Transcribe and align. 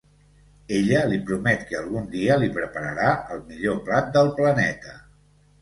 Ella 0.77 1.01
li 1.11 1.19
promet 1.27 1.67
que 1.73 1.77
algun 1.81 2.09
dia 2.15 2.39
li 2.45 2.49
prepararà 2.57 3.13
el 3.37 3.45
millor 3.53 3.81
plat 3.91 4.11
del 4.17 4.37
planeta. 4.41 4.99